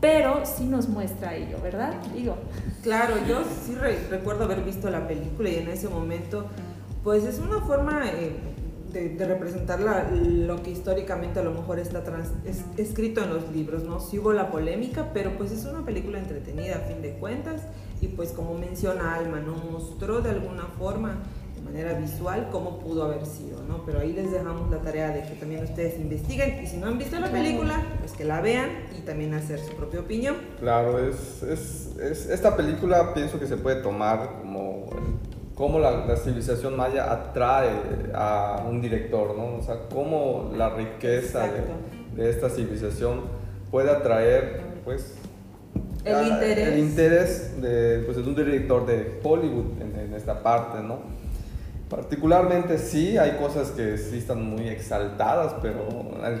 pero 0.00 0.42
sí 0.44 0.64
nos 0.64 0.88
muestra 0.88 1.34
ello, 1.34 1.58
¿verdad? 1.62 1.94
Digo. 2.14 2.36
Claro, 2.82 3.14
yo 3.26 3.42
sí 3.64 3.74
recuerdo 4.10 4.44
haber 4.44 4.62
visto 4.62 4.90
la 4.90 5.06
película 5.08 5.48
y 5.48 5.56
en 5.56 5.68
ese 5.68 5.88
momento, 5.88 6.46
pues 7.02 7.24
es 7.24 7.38
una 7.38 7.60
forma... 7.60 8.02
Eh, 8.06 8.55
de, 8.96 9.26
representar 9.26 9.80
lo 10.12 10.62
que 10.62 10.70
históricamente 10.70 11.40
a 11.40 11.42
lo 11.42 11.52
mejor 11.52 11.78
está 11.78 12.02
escrito 12.76 13.22
en 13.22 13.30
los 13.30 13.50
libros, 13.52 13.84
¿no? 13.84 14.00
Sí 14.00 14.18
hubo 14.18 14.32
la 14.32 14.50
polémica, 14.50 15.10
pero 15.12 15.36
pues 15.36 15.52
es 15.52 15.64
una 15.64 15.84
película 15.84 16.18
entretenida 16.18 16.76
a 16.76 16.80
fin 16.80 17.02
de 17.02 17.12
cuentas 17.14 17.62
y 18.00 18.08
pues 18.08 18.32
como 18.32 18.54
menciona 18.54 19.14
Alma, 19.14 19.40
¿no? 19.40 19.54
Mostró 19.70 20.20
de 20.20 20.30
alguna 20.30 20.64
forma, 20.78 21.16
de 21.54 21.62
manera 21.62 21.98
visual, 21.98 22.48
cómo 22.50 22.78
pudo 22.78 23.04
haber 23.04 23.26
sido, 23.26 23.62
¿no? 23.62 23.84
Pero 23.84 24.00
ahí 24.00 24.12
les 24.12 24.30
dejamos 24.30 24.70
la 24.70 24.78
tarea 24.78 25.10
de 25.10 25.22
que 25.22 25.34
también 25.34 25.64
ustedes 25.64 25.98
investiguen 25.98 26.62
y 26.62 26.66
si 26.66 26.76
no 26.76 26.86
han 26.86 26.98
visto 26.98 27.18
la 27.18 27.30
película, 27.30 27.82
pues 28.00 28.12
que 28.12 28.24
la 28.24 28.40
vean 28.40 28.70
y 28.96 29.02
también 29.02 29.34
hacer 29.34 29.58
su 29.60 29.72
propia 29.74 30.00
opinión. 30.00 30.36
Claro, 30.60 30.98
es, 30.98 31.42
es, 31.42 31.96
es 32.00 32.26
esta 32.26 32.56
película 32.56 33.14
pienso 33.14 33.38
que 33.38 33.46
se 33.46 33.56
puede 33.56 33.82
tomar 33.82 34.40
como 34.40 34.86
cómo 35.56 35.80
la, 35.80 36.16
civilización 36.16 36.76
maya 36.76 37.10
atrae 37.10 37.70
a 38.14 38.62
un 38.68 38.80
director, 38.80 39.34
¿no? 39.36 39.56
O 39.56 39.62
sea, 39.62 39.88
cómo 39.92 40.52
la 40.54 40.68
riqueza 40.68 41.48
de, 42.14 42.30
esta 42.30 42.50
civilización 42.50 43.22
puede 43.70 43.90
atraer, 43.90 44.60
pues, 44.84 45.14
el 46.04 46.28
interés, 46.28 46.68
el 46.68 46.78
interés 46.78 47.62
de, 47.62 48.02
pues, 48.04 48.16
de, 48.18 48.22
un 48.22 48.36
director 48.36 48.86
de 48.86 49.18
Hollywood 49.24 49.80
en, 49.80 49.98
en, 49.98 50.14
esta 50.14 50.42
parte, 50.42 50.82
¿no? 50.82 51.00
Particularmente 51.88 52.78
sí, 52.78 53.16
hay 53.16 53.32
cosas 53.32 53.70
que 53.70 53.96
sí 53.96 54.18
están 54.18 54.44
muy 54.44 54.68
exaltadas, 54.68 55.54
pero 55.62 55.86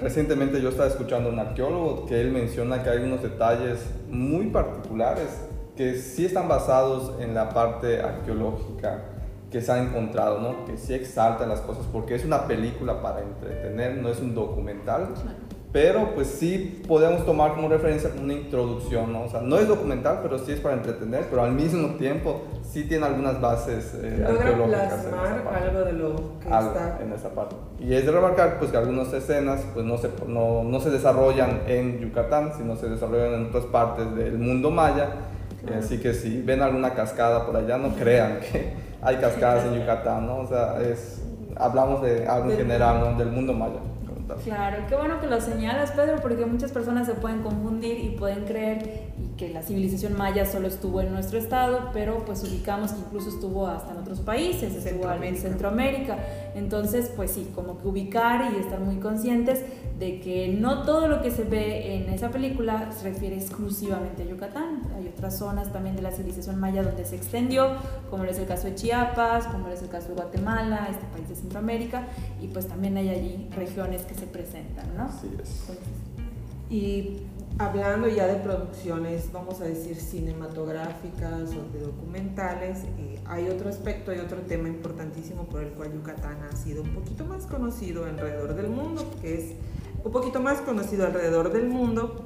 recientemente 0.02 0.60
yo 0.60 0.68
estaba 0.68 0.88
escuchando 0.88 1.30
a 1.30 1.32
un 1.32 1.38
arqueólogo 1.38 2.06
que 2.06 2.20
él 2.20 2.32
menciona 2.32 2.82
que 2.82 2.90
hay 2.90 2.98
unos 2.98 3.22
detalles 3.22 3.78
muy 4.10 4.48
particulares 4.48 5.28
que 5.76 5.96
sí 5.96 6.26
están 6.26 6.48
basados 6.48 7.20
en 7.20 7.34
la 7.34 7.50
parte 7.50 8.00
arqueológica 8.00 9.02
que 9.50 9.60
se 9.60 9.70
ha 9.72 9.78
encontrado, 9.78 10.40
¿no? 10.40 10.64
Que 10.64 10.76
sí 10.76 10.94
exaltan 10.94 11.48
las 11.48 11.60
cosas 11.60 11.84
porque 11.92 12.14
es 12.14 12.24
una 12.24 12.46
película 12.46 13.00
para 13.00 13.20
entretener, 13.20 13.98
no 13.98 14.08
es 14.08 14.20
un 14.20 14.34
documental. 14.34 15.08
Pero 15.72 16.14
pues 16.14 16.28
sí 16.28 16.82
podemos 16.88 17.26
tomar 17.26 17.54
como 17.54 17.68
referencia 17.68 18.10
una 18.20 18.32
introducción, 18.32 19.12
¿no? 19.12 19.24
O 19.24 19.28
sea, 19.28 19.42
no 19.42 19.58
es 19.58 19.68
documental, 19.68 20.20
pero 20.22 20.38
sí 20.38 20.52
es 20.52 20.60
para 20.60 20.74
entretener, 20.74 21.26
pero 21.28 21.42
al 21.42 21.52
mismo 21.52 21.96
tiempo 21.96 22.44
sí 22.62 22.84
tiene 22.84 23.04
algunas 23.04 23.40
bases 23.40 23.94
eh, 24.02 24.24
arqueológicas. 24.26 25.06
en 25.06 25.14
algo 25.14 25.80
de 25.84 25.92
lo 25.92 26.16
que 26.40 26.48
está. 26.48 26.98
En 27.02 27.12
esa 27.12 27.28
parte. 27.28 27.56
Y 27.78 27.92
es 27.92 28.06
de 28.06 28.12
remarcar 28.12 28.58
pues 28.58 28.70
que 28.70 28.78
algunas 28.78 29.12
escenas 29.12 29.64
pues 29.74 29.84
no 29.84 29.98
se, 29.98 30.08
no, 30.26 30.64
no 30.64 30.80
se 30.80 30.88
desarrollan 30.88 31.60
en 31.66 31.98
Yucatán, 32.00 32.52
sino 32.56 32.76
se 32.76 32.88
desarrollan 32.88 33.34
en 33.34 33.46
otras 33.46 33.66
partes 33.66 34.14
del 34.16 34.38
mundo 34.38 34.70
maya 34.70 35.10
Así 35.74 35.98
que 35.98 36.14
si 36.14 36.42
ven 36.42 36.62
alguna 36.62 36.94
cascada 36.94 37.46
por 37.46 37.56
allá, 37.56 37.78
no 37.78 37.94
crean 37.94 38.40
que 38.40 38.72
hay 39.02 39.16
cascadas 39.16 39.64
en 39.66 39.80
Yucatán, 39.80 40.26
¿no? 40.26 40.38
O 40.38 40.46
sea, 40.46 40.80
es, 40.80 41.22
hablamos 41.56 42.02
de 42.02 42.26
algo 42.26 42.50
en 42.50 42.56
general, 42.56 43.00
¿no? 43.00 43.18
Del 43.18 43.30
mundo 43.30 43.52
maya. 43.52 43.80
Claro, 44.42 44.78
qué 44.88 44.96
bueno 44.96 45.20
que 45.20 45.28
lo 45.28 45.40
señalas, 45.40 45.92
Pedro, 45.92 46.16
porque 46.20 46.44
muchas 46.46 46.72
personas 46.72 47.06
se 47.06 47.14
pueden 47.14 47.42
confundir 47.42 48.00
y 48.00 48.16
pueden 48.16 48.44
creer 48.44 49.04
que 49.36 49.50
la 49.50 49.62
civilización 49.62 50.16
maya 50.16 50.44
solo 50.44 50.66
estuvo 50.66 51.00
en 51.00 51.12
nuestro 51.12 51.38
estado, 51.38 51.90
pero 51.92 52.24
pues 52.24 52.42
ubicamos 52.42 52.92
que 52.92 53.00
incluso 53.00 53.28
estuvo 53.28 53.68
hasta 53.68 53.92
en 53.92 53.98
otros 53.98 54.20
países, 54.20 54.74
estuvo 54.74 55.10
en 55.12 55.36
Centroamérica. 55.36 56.18
Entonces, 56.54 57.12
pues 57.14 57.32
sí, 57.32 57.52
como 57.54 57.78
que 57.78 57.86
ubicar 57.86 58.52
y 58.52 58.60
estar 58.60 58.80
muy 58.80 58.96
conscientes 58.96 59.62
de 59.98 60.20
que 60.20 60.48
no 60.48 60.82
todo 60.82 61.08
lo 61.08 61.22
que 61.22 61.30
se 61.30 61.44
ve 61.44 61.96
en 61.96 62.10
esa 62.10 62.30
película 62.30 62.92
se 62.92 63.04
refiere 63.04 63.36
exclusivamente 63.36 64.22
a 64.22 64.26
Yucatán. 64.26 64.82
Hay 64.94 65.08
otras 65.08 65.38
zonas 65.38 65.72
también 65.72 65.96
de 65.96 66.02
la 66.02 66.10
civilización 66.10 66.60
maya 66.60 66.82
donde 66.82 67.06
se 67.06 67.16
extendió, 67.16 67.76
como 68.10 68.24
es 68.24 68.38
el 68.38 68.46
caso 68.46 68.66
de 68.66 68.74
Chiapas, 68.74 69.46
como 69.46 69.68
es 69.68 69.82
el 69.82 69.88
caso 69.88 70.08
de 70.08 70.14
Guatemala, 70.14 70.88
este 70.90 71.06
país 71.06 71.28
de 71.28 71.36
Centroamérica, 71.36 72.06
y 72.42 72.48
pues 72.48 72.66
también 72.66 72.96
hay 72.96 73.08
allí 73.08 73.48
regiones 73.56 74.02
que 74.02 74.14
se 74.14 74.26
presentan, 74.26 74.94
¿no? 74.96 75.04
Así 75.04 75.30
es. 75.40 75.78
y 76.68 77.22
hablando 77.58 78.08
ya 78.08 78.26
de 78.26 78.36
producciones, 78.36 79.32
vamos 79.32 79.60
a 79.60 79.64
decir, 79.64 79.96
cinematográficas 79.96 81.50
o 81.54 81.72
de 81.72 81.80
documentales, 81.80 82.80
eh, 82.98 83.18
hay 83.24 83.48
otro 83.48 83.70
aspecto, 83.70 84.10
hay 84.10 84.18
otro 84.18 84.38
tema 84.42 84.68
importantísimo 84.68 85.44
por 85.44 85.62
el 85.62 85.70
cual 85.70 85.92
Yucatán 85.92 86.42
ha 86.42 86.54
sido 86.54 86.82
un 86.82 86.90
poquito 86.90 87.24
más 87.24 87.46
conocido 87.46 88.04
alrededor 88.04 88.54
del 88.54 88.68
mundo, 88.68 89.10
que 89.22 89.38
es 89.38 89.52
un 90.06 90.12
poquito 90.12 90.40
más 90.40 90.60
conocido 90.60 91.04
alrededor 91.04 91.52
del 91.52 91.68
mundo 91.68 92.22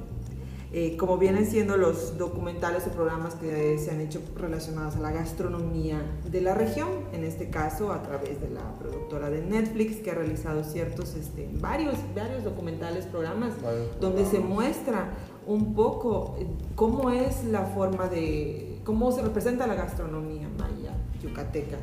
eh, 0.73 0.95
como 0.95 1.17
vienen 1.17 1.47
siendo 1.47 1.75
los 1.75 2.17
documentales 2.17 2.87
o 2.87 2.91
programas 2.91 3.35
que 3.35 3.77
se 3.77 3.91
han 3.91 3.99
hecho 3.99 4.21
relacionados 4.37 4.95
a 4.95 4.99
la 4.99 5.11
gastronomía 5.11 6.01
de 6.23 6.39
la 6.39 6.53
región, 6.53 6.87
en 7.11 7.25
este 7.25 7.49
caso 7.49 7.91
a 7.91 8.01
través 8.03 8.39
de 8.39 8.49
la 8.49 8.77
productora 8.79 9.29
de 9.29 9.41
Netflix 9.41 9.97
que 9.97 10.11
ha 10.11 10.13
realizado 10.13 10.63
ciertos, 10.63 11.15
este, 11.15 11.49
varios, 11.59 11.95
varios 12.15 12.45
documentales, 12.45 13.05
programas, 13.05 13.53
donde 13.99 14.23
se 14.25 14.39
muestra 14.39 15.09
un 15.45 15.73
poco 15.73 16.37
eh, 16.39 16.47
cómo 16.75 17.09
es 17.09 17.43
la 17.43 17.65
forma 17.65 18.07
de, 18.07 18.79
cómo 18.85 19.11
se 19.11 19.23
representa 19.23 19.67
la 19.67 19.75
gastronomía 19.75 20.47
maya, 20.57 20.93
yucateca. 21.21 21.77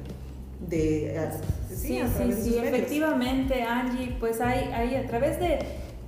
De, 0.67 1.15
eh, 1.15 1.31
sí, 1.69 2.01
sí, 2.17 2.33
sí, 2.33 2.57
efectivamente, 2.57 3.63
Angie, 3.63 4.17
pues 4.19 4.41
hay, 4.41 4.71
hay 4.73 4.95
a 4.95 5.07
través 5.07 5.39
de 5.39 5.59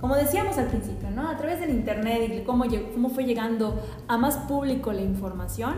como 0.01 0.15
decíamos 0.15 0.57
al 0.57 0.65
principio, 0.65 1.11
¿no? 1.11 1.29
A 1.29 1.37
través 1.37 1.59
del 1.59 1.69
Internet 1.69 2.33
y 2.35 2.43
cómo, 2.43 2.65
fue 3.09 3.23
llegando 3.23 3.79
a 4.07 4.17
más 4.17 4.35
público 4.35 4.91
la 4.91 5.01
información, 5.01 5.75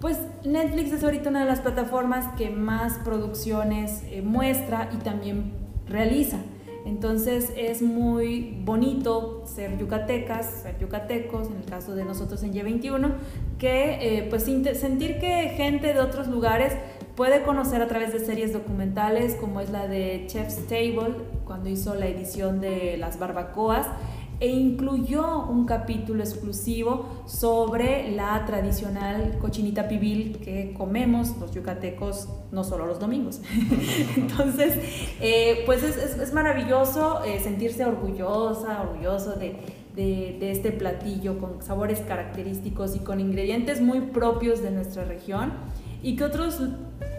pues 0.00 0.18
Netflix 0.44 0.92
es 0.92 1.02
ahorita 1.02 1.30
una 1.30 1.40
de 1.40 1.46
las 1.46 1.60
plataformas 1.60 2.32
que 2.36 2.48
más 2.48 2.94
producciones 2.98 4.04
eh, 4.08 4.22
muestra 4.22 4.88
y 4.94 4.98
también 4.98 5.52
realiza. 5.88 6.38
Entonces 6.84 7.52
es 7.56 7.82
muy 7.82 8.62
bonito 8.64 9.42
ser 9.44 9.76
yucatecas, 9.76 10.62
ser 10.62 10.78
yucatecos, 10.78 11.48
en 11.48 11.56
el 11.56 11.64
caso 11.64 11.96
de 11.96 12.04
nosotros 12.04 12.44
en 12.44 12.52
Y21, 12.52 13.10
que 13.58 14.18
eh, 14.18 14.26
pues 14.30 14.44
sentir 14.44 15.18
que 15.18 15.54
gente 15.56 15.92
de 15.92 15.98
otros 15.98 16.28
lugares 16.28 16.74
puede 17.16 17.42
conocer 17.42 17.80
a 17.80 17.88
través 17.88 18.12
de 18.12 18.20
series 18.20 18.52
documentales 18.52 19.34
como 19.36 19.60
es 19.60 19.70
la 19.70 19.88
de 19.88 20.24
Chef's 20.28 20.66
Table, 20.68 21.14
cuando 21.44 21.70
hizo 21.70 21.94
la 21.94 22.06
edición 22.06 22.60
de 22.60 22.96
las 22.98 23.18
barbacoas, 23.18 23.86
e 24.38 24.48
incluyó 24.48 25.46
un 25.46 25.64
capítulo 25.64 26.22
exclusivo 26.22 27.22
sobre 27.26 28.12
la 28.12 28.44
tradicional 28.44 29.38
cochinita 29.40 29.88
pibil 29.88 30.38
que 30.44 30.74
comemos 30.76 31.34
los 31.38 31.52
yucatecos 31.52 32.28
no 32.52 32.62
solo 32.62 32.84
los 32.84 33.00
domingos. 33.00 33.40
Entonces, 34.16 34.74
eh, 35.20 35.62
pues 35.64 35.82
es, 35.82 36.32
maravilloso 36.34 37.24
eh, 37.24 37.40
sentirse 37.40 37.86
orgullosa, 37.86 38.82
orgulloso 38.82 39.36
de, 39.36 39.56
de, 39.96 40.50
este 40.50 40.70
platillo 40.70 41.38
con 41.38 41.62
sabores 41.62 42.00
característicos 42.00 42.94
y 42.94 43.00
con 43.00 43.18
ingredientes 43.18 43.80
muy 43.80 44.00
propios 44.00 44.62
de 44.62 44.70
nuestra 44.70 45.04
región 45.04 45.54
y 46.02 46.16
que 46.16 46.24
otros, 46.24 46.60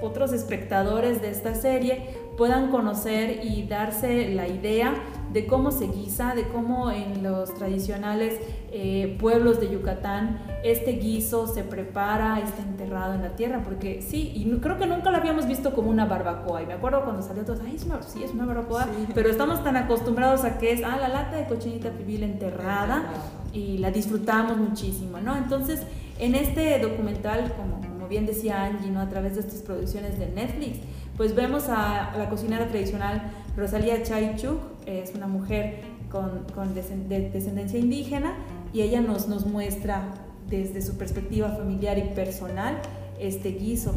otros 0.02 0.32
espectadores 0.32 1.22
de 1.22 1.32
esta 1.32 1.56
serie 1.56 2.16
puedan 2.38 2.70
conocer 2.70 3.44
y 3.44 3.64
darse 3.64 4.30
la 4.30 4.48
idea 4.48 4.94
de 5.32 5.46
cómo 5.46 5.72
se 5.72 5.88
guisa, 5.88 6.34
de 6.36 6.48
cómo 6.48 6.92
en 6.92 7.24
los 7.24 7.54
tradicionales 7.54 8.40
eh, 8.72 9.18
pueblos 9.20 9.60
de 9.60 9.70
Yucatán 9.70 10.40
este 10.64 10.94
guiso 10.94 11.48
se 11.48 11.64
prepara, 11.64 12.40
está 12.40 12.64
enterrado 12.64 13.14
en 13.14 13.22
la 13.22 13.36
tierra, 13.36 13.62
porque 13.64 14.02
sí, 14.02 14.32
y 14.36 14.50
creo 14.60 14.78
que 14.78 14.88
nunca 14.88 15.12
lo 15.12 15.18
habíamos 15.18 15.48
visto 15.48 15.74
como 15.74 15.90
una 15.90 16.06
barbacoa, 16.06 16.64
y 16.64 16.66
me 16.66 16.74
acuerdo 16.74 17.04
cuando 17.04 17.22
salió 17.22 17.44
todo, 17.44 17.58
ay, 17.66 17.76
es 17.76 17.86
una, 17.86 18.02
sí, 18.02 18.24
es 18.24 18.32
una 18.32 18.46
barbacoa, 18.46 18.88
pero 19.14 19.30
estamos 19.30 19.64
tan 19.64 19.78
acostumbrados 19.78 20.44
a 20.44 20.58
que 20.58 20.72
es, 20.72 20.84
ah, 20.84 20.98
la 21.00 21.10
lata 21.10 21.38
de 21.38 21.46
cochinita 21.46 21.92
pibil 21.92 22.24
enterrada, 22.24 23.06
y 23.54 23.78
la 23.78 23.92
disfrutamos 23.92 24.58
muchísimo, 24.58 25.20
¿no? 25.20 25.36
Entonces, 25.36 25.82
en 26.20 26.36
este 26.36 26.80
documental, 26.80 27.54
como, 27.56 27.82
como 27.82 28.08
bien 28.08 28.26
decía 28.26 28.64
Angie, 28.64 28.92
¿no? 28.92 29.00
A 29.00 29.10
través 29.10 29.36
de 29.36 29.42
estas 29.42 29.62
producciones 29.62 30.20
de 30.20 30.28
Netflix, 30.28 30.80
pues 31.18 31.34
vemos 31.36 31.68
a, 31.68 32.14
la 32.16 32.30
cocinera 32.30 32.68
tradicional 32.68 33.32
Rosalía 33.58 34.04
Chaychuk, 34.04 34.60
es 34.86 35.16
una 35.16 35.26
mujer 35.26 35.80
con, 36.12 36.46
con 36.54 36.76
de 36.76 37.30
descendencia 37.34 37.80
indígena 37.80 38.36
y 38.72 38.84
ella 38.84 39.02
nos, 39.02 39.28
nos 39.28 39.48
muestra 39.48 40.14
desde 40.48 40.80
su 40.84 40.96
perspectiva 40.96 41.50
familiar 41.50 41.98
y 41.98 42.04
personal 42.14 42.80
este 43.20 43.50
guiso. 43.50 43.96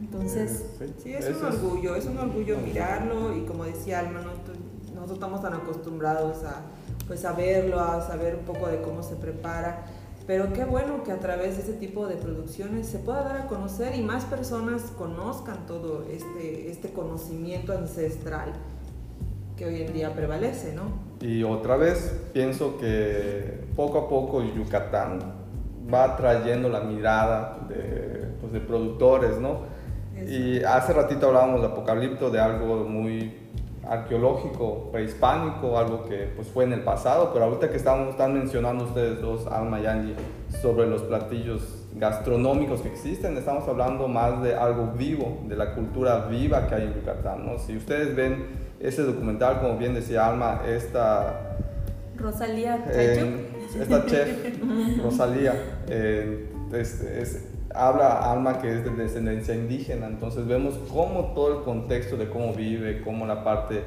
Entonces, 0.00 0.64
sí, 1.02 1.12
es 1.12 1.28
un 1.28 1.44
orgullo, 1.44 1.94
es 1.94 2.06
un 2.06 2.16
orgullo 2.16 2.56
mirarlo 2.56 3.36
y 3.36 3.42
como 3.42 3.64
decía 3.64 3.98
Alma, 3.98 4.22
nosotros 4.22 5.12
estamos 5.12 5.42
tan 5.42 5.52
acostumbrados 5.52 6.42
a 6.44 6.62
pues 7.06 7.24
a 7.26 7.32
verlo, 7.32 7.78
a 7.78 8.00
saber 8.00 8.34
un 8.34 8.44
poco 8.44 8.66
de 8.66 8.80
cómo 8.80 9.02
se 9.02 9.14
prepara. 9.14 9.84
Pero 10.26 10.52
qué 10.54 10.64
bueno 10.64 11.04
que 11.04 11.12
a 11.12 11.20
través 11.20 11.56
de 11.56 11.62
ese 11.62 11.74
tipo 11.74 12.08
de 12.08 12.16
producciones 12.16 12.88
se 12.88 12.98
pueda 12.98 13.22
dar 13.22 13.42
a 13.42 13.46
conocer 13.46 13.94
y 13.94 14.02
más 14.02 14.24
personas 14.24 14.82
conozcan 14.98 15.66
todo 15.66 16.04
este, 16.10 16.70
este 16.70 16.90
conocimiento 16.90 17.72
ancestral 17.72 18.54
que 19.56 19.64
hoy 19.64 19.82
en 19.82 19.92
día 19.92 20.12
prevalece, 20.12 20.74
¿no? 20.74 20.82
Y 21.20 21.42
otra 21.42 21.76
vez 21.76 22.14
pienso 22.32 22.76
que 22.78 23.64
poco 23.74 23.98
a 23.98 24.08
poco 24.08 24.42
Yucatán 24.42 25.18
va 25.92 26.16
trayendo 26.16 26.68
la 26.68 26.80
mirada 26.80 27.58
de, 27.68 28.28
pues, 28.40 28.52
de 28.52 28.60
productores, 28.60 29.38
¿no? 29.38 29.74
Y 30.16 30.62
hace 30.62 30.92
ratito 30.92 31.28
hablábamos 31.28 31.60
de 31.60 31.66
Apocalipto, 31.68 32.30
de 32.30 32.40
algo 32.40 32.84
muy 32.84 33.34
arqueológico, 33.86 34.90
prehispánico, 34.90 35.78
algo 35.78 36.04
que 36.04 36.32
pues 36.34 36.48
fue 36.48 36.64
en 36.64 36.72
el 36.72 36.80
pasado, 36.80 37.30
pero 37.32 37.44
ahorita 37.44 37.70
que 37.70 37.76
estamos, 37.76 38.08
están 38.08 38.34
mencionando 38.34 38.84
ustedes 38.84 39.20
dos, 39.20 39.46
Alma 39.46 39.80
y 39.80 39.86
Angie, 39.86 40.14
sobre 40.60 40.86
los 40.86 41.02
platillos 41.02 41.86
gastronómicos 41.94 42.80
que 42.80 42.88
existen, 42.88 43.36
estamos 43.36 43.68
hablando 43.68 44.08
más 44.08 44.42
de 44.42 44.54
algo 44.54 44.92
vivo, 44.96 45.38
de 45.46 45.56
la 45.56 45.74
cultura 45.74 46.26
viva 46.26 46.66
que 46.66 46.74
hay 46.74 46.82
en 46.84 46.94
Yucatán, 46.94 47.46
¿no? 47.46 47.58
Si 47.58 47.76
ustedes 47.76 48.16
ven 48.16 48.65
ese 48.80 49.02
documental, 49.02 49.60
como 49.60 49.78
bien 49.78 49.94
decía 49.94 50.26
Alma, 50.26 50.62
esta... 50.66 51.56
Rosalía 52.16 52.84
Esta 53.78 54.06
chef, 54.06 54.58
Rosalía, 55.02 55.54
eh, 55.88 56.50
es, 56.72 57.44
habla 57.74 58.32
Alma 58.32 58.58
que 58.58 58.72
es 58.72 58.84
de 58.84 58.90
descendencia 58.90 59.54
indígena, 59.54 60.06
entonces 60.06 60.46
vemos 60.46 60.78
cómo 60.92 61.32
todo 61.34 61.58
el 61.58 61.64
contexto 61.64 62.16
de 62.16 62.28
cómo 62.28 62.54
vive, 62.54 63.02
cómo 63.02 63.26
la 63.26 63.44
parte, 63.44 63.82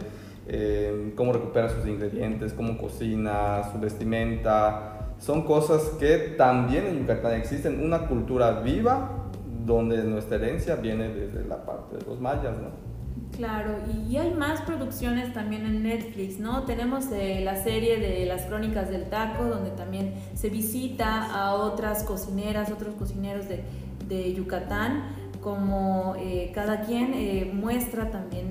eh, 0.48 1.14
cómo 1.16 1.34
recupera 1.34 1.70
sus 1.70 1.88
ingredientes, 1.88 2.54
cómo 2.54 2.78
cocina, 2.78 3.64
su 3.72 3.80
vestimenta, 3.80 5.00
son 5.20 5.44
cosas 5.44 5.82
que 6.00 6.36
también 6.38 6.86
en 6.86 7.00
Yucatán 7.00 7.34
existen, 7.34 7.84
una 7.84 8.08
cultura 8.08 8.62
viva 8.62 9.28
donde 9.66 10.04
nuestra 10.04 10.38
herencia 10.38 10.76
viene 10.76 11.10
desde 11.10 11.46
la 11.46 11.66
parte 11.66 11.98
de 11.98 12.06
los 12.06 12.20
mayas, 12.20 12.58
¿no? 12.58 12.90
Claro, 13.36 13.78
y 14.10 14.18
hay 14.18 14.32
más 14.34 14.62
producciones 14.62 15.34
también 15.34 15.66
en 15.66 15.84
Netflix, 15.84 16.40
¿no? 16.40 16.64
Tenemos 16.64 17.06
eh, 17.12 17.42
la 17.44 17.56
serie 17.64 17.98
de 17.98 18.26
las 18.26 18.44
crónicas 18.44 18.90
del 18.90 19.06
taco, 19.06 19.46
donde 19.46 19.70
también 19.72 20.14
se 20.36 20.50
visita 20.50 21.34
a 21.34 21.54
otras 21.54 22.04
cocineras, 22.04 22.70
otros 22.72 22.96
cocineros 22.96 23.46
de, 23.48 24.34
Yucatán, 24.34 25.04
como 25.40 26.16
eh, 26.18 26.52
cada 26.54 26.82
quien 26.82 27.14
eh, 27.14 27.50
muestra 27.54 28.10
también 28.10 28.50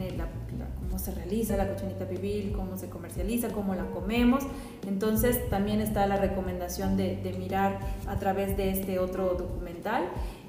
cómo 0.78 0.98
se 1.00 1.12
realiza 1.12 1.56
la 1.56 1.68
cochinita 1.68 2.06
pibil, 2.06 2.52
cómo 2.52 2.78
se 2.78 2.88
comercializa, 2.88 3.48
cómo 3.48 3.74
la 3.74 3.84
comemos. 3.86 4.44
Entonces 4.86 5.50
también 5.50 5.80
está 5.80 6.06
la 6.06 6.16
recomendación 6.16 6.96
de, 6.96 7.16
de 7.16 7.32
mirar 7.32 7.80
a 8.06 8.16
través 8.16 8.56
de 8.56 8.70
este 8.70 9.00
otro 9.00 9.34
documental. 9.34 10.04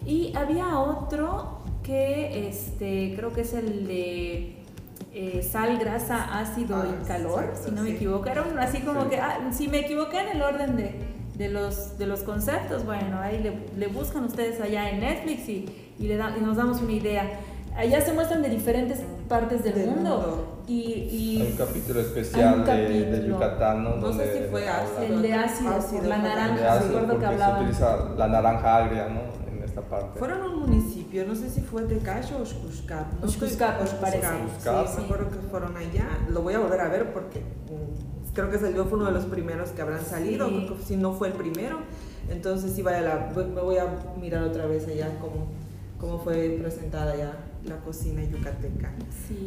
Y 0.05 0.31
había 0.35 0.77
otro 0.77 1.59
que 1.89 2.47
este, 2.47 3.15
creo 3.15 3.33
que 3.33 3.41
es 3.41 3.53
el 3.53 3.87
de 3.87 4.55
eh, 5.11 5.41
sal, 5.41 5.79
grasa, 5.79 6.39
ácido 6.39 6.85
y 6.85 6.89
ah, 6.89 7.07
calor, 7.07 7.53
si 7.59 7.71
no 7.71 7.81
me 7.81 7.91
equivoco. 7.91 8.27
Era 8.27 8.45
así 8.59 8.81
como 8.81 9.09
que, 9.09 9.19
ah, 9.19 9.39
si 9.51 9.67
me 9.67 9.79
equivoqué 9.79 10.19
en 10.19 10.37
el 10.37 10.41
orden 10.43 10.75
de, 10.77 10.93
de, 11.35 11.49
los, 11.49 11.97
de 11.97 12.05
los 12.05 12.21
conceptos, 12.21 12.85
bueno, 12.85 13.19
ahí 13.19 13.41
le, 13.41 13.53
le 13.75 13.87
buscan 13.87 14.23
ustedes 14.25 14.61
allá 14.61 14.91
en 14.91 14.99
Netflix 14.99 15.49
y, 15.49 15.65
y, 15.97 16.07
le 16.07 16.17
da, 16.17 16.35
y 16.37 16.41
nos 16.41 16.57
damos 16.57 16.79
una 16.79 16.91
idea. 16.91 17.27
Allá 17.75 18.01
se 18.01 18.13
muestran 18.13 18.43
de 18.43 18.49
diferentes 18.49 19.01
partes 19.27 19.63
del, 19.63 19.87
mundo. 19.87 20.61
Y, 20.67 20.73
y, 20.73 21.41
hay 21.41 21.51
un 21.53 21.57
capítulo 21.57 22.01
especial 22.01 22.65
De, 22.65 23.05
de, 23.05 23.27
Yucatán, 23.27 23.83
¿no? 23.83 23.95
No 23.95 24.13
sé 24.13 24.37
si 24.37 24.49
fue 24.51 24.67
ácido. 24.69 25.01
El 25.01 25.21
de 25.23 25.33
ácido, 25.33 25.73
ácido 25.73 26.03
la 26.03 26.17
naranja, 26.19 26.79
recuerdo 26.81 27.17
que 27.17 27.25
hablaba. 27.25 27.57
Se 27.57 27.63
utiliza 27.63 27.97
la 28.15 28.27
naranja 28.27 28.77
agria, 28.77 29.07
¿no? 29.09 29.38
Fueron 30.17 30.41
un 30.41 30.59
municipio, 30.59 31.25
no 31.25 31.35
sé 31.35 31.49
si 31.49 31.61
fue 31.61 31.83
de 31.83 31.99
Cayo 31.99 32.37
o 32.41 32.45
Xcuscap. 32.45 33.21
No 33.21 33.29
Xcuscap, 33.29 33.79
parece. 33.99 34.27
Sí, 34.59 34.69
sí. 34.95 35.01
que 35.07 35.47
fueron 35.49 35.75
allá. 35.77 36.07
Lo 36.29 36.41
voy 36.41 36.53
a 36.53 36.59
volver 36.59 36.81
a 36.81 36.89
ver 36.89 37.13
porque 37.13 37.39
mm, 37.39 38.33
creo 38.33 38.49
que 38.49 38.59
salió, 38.59 38.85
fue 38.85 38.97
uno 38.97 39.07
de 39.07 39.13
los 39.13 39.25
primeros 39.25 39.69
que 39.71 39.81
habrán 39.81 40.05
salido, 40.05 40.49
si 40.85 40.97
no 40.97 41.13
fue 41.13 41.29
el 41.29 41.33
primero. 41.33 41.79
Entonces 42.29 42.73
sí, 42.73 42.81
vaya 42.81 43.01
la, 43.01 43.31
me 43.35 43.61
voy 43.61 43.77
a 43.77 43.87
mirar 44.19 44.43
otra 44.43 44.65
vez 44.65 44.87
allá 44.87 45.17
cómo, 45.19 45.47
cómo 45.99 46.19
fue 46.19 46.57
presentada 46.61 47.15
ya 47.15 47.37
la 47.65 47.77
cocina 47.77 48.23
yucateca. 48.23 48.91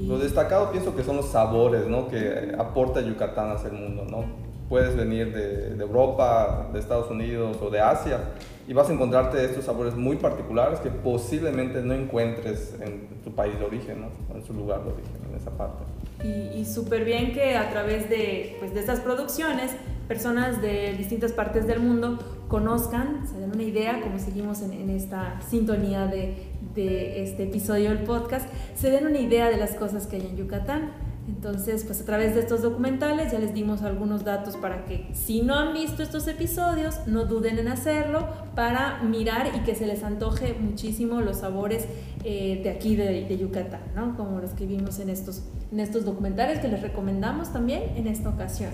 Lo 0.06 0.18
destacado 0.18 0.70
pienso 0.70 0.94
que 0.94 1.04
son 1.04 1.16
los 1.16 1.30
sabores 1.30 1.86
¿no? 1.86 2.08
que 2.08 2.54
aporta 2.58 3.00
Yucatán 3.00 3.50
hacia 3.50 3.70
el 3.70 3.76
mundo. 3.76 4.04
¿no? 4.10 4.51
Puedes 4.72 4.96
venir 4.96 5.34
de, 5.34 5.74
de 5.74 5.84
Europa, 5.84 6.70
de 6.72 6.78
Estados 6.78 7.10
Unidos 7.10 7.58
o 7.60 7.68
de 7.68 7.78
Asia 7.78 8.20
y 8.66 8.72
vas 8.72 8.88
a 8.88 8.94
encontrarte 8.94 9.44
estos 9.44 9.66
sabores 9.66 9.94
muy 9.94 10.16
particulares 10.16 10.80
que 10.80 10.88
posiblemente 10.88 11.82
no 11.82 11.92
encuentres 11.92 12.74
en 12.80 13.06
tu 13.22 13.34
país 13.34 13.58
de 13.58 13.66
origen, 13.66 14.00
¿no? 14.00 14.34
en 14.34 14.42
su 14.42 14.54
lugar 14.54 14.82
de 14.82 14.92
origen, 14.92 15.12
en 15.28 15.36
esa 15.36 15.50
parte. 15.50 15.84
Y, 16.24 16.58
y 16.58 16.64
súper 16.64 17.04
bien 17.04 17.34
que 17.34 17.54
a 17.54 17.68
través 17.70 18.08
de, 18.08 18.56
pues, 18.60 18.72
de 18.72 18.80
estas 18.80 19.00
producciones, 19.00 19.72
personas 20.08 20.62
de 20.62 20.94
distintas 20.94 21.32
partes 21.32 21.66
del 21.66 21.80
mundo 21.80 22.18
conozcan, 22.48 23.28
se 23.28 23.38
den 23.40 23.52
una 23.52 23.64
idea, 23.64 24.00
como 24.00 24.18
seguimos 24.18 24.62
en, 24.62 24.72
en 24.72 24.88
esta 24.88 25.38
sintonía 25.50 26.06
de, 26.06 26.46
de 26.74 27.22
este 27.22 27.42
episodio 27.42 27.90
del 27.90 28.04
podcast, 28.04 28.48
se 28.74 28.90
den 28.90 29.06
una 29.06 29.18
idea 29.18 29.50
de 29.50 29.58
las 29.58 29.74
cosas 29.74 30.06
que 30.06 30.16
hay 30.16 30.22
en 30.22 30.38
Yucatán 30.38 30.92
entonces, 31.28 31.84
pues 31.84 32.00
a 32.00 32.04
través 32.04 32.34
de 32.34 32.40
estos 32.40 32.62
documentales 32.62 33.30
ya 33.30 33.38
les 33.38 33.54
dimos 33.54 33.82
algunos 33.82 34.24
datos 34.24 34.56
para 34.56 34.84
que 34.84 35.08
si 35.12 35.42
no 35.42 35.54
han 35.54 35.72
visto 35.72 36.02
estos 36.02 36.26
episodios, 36.26 37.06
no 37.06 37.26
duden 37.26 37.60
en 37.60 37.68
hacerlo 37.68 38.26
para 38.56 39.02
mirar 39.04 39.46
y 39.54 39.60
que 39.60 39.76
se 39.76 39.86
les 39.86 40.02
antoje 40.02 40.56
muchísimo 40.58 41.20
los 41.20 41.38
sabores 41.38 41.86
eh, 42.24 42.60
de 42.64 42.70
aquí 42.70 42.96
de, 42.96 43.36
Yucatán, 43.36 43.82
¿no? 43.94 44.16
Como 44.16 44.40
los 44.40 44.50
que 44.50 44.66
vimos 44.66 44.98
en 44.98 45.10
estos, 45.10 45.44
en 45.70 45.78
estos 45.78 46.04
documentales 46.04 46.58
que 46.58 46.66
les 46.66 46.82
recomendamos 46.82 47.52
también 47.52 47.92
en 47.94 48.08
esta 48.08 48.28
ocasión. 48.28 48.70